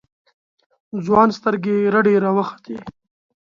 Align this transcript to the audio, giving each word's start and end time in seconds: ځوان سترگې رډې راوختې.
ځوان 1.05 1.29
سترگې 1.37 1.75
رډې 1.93 2.15
راوختې. 2.25 2.75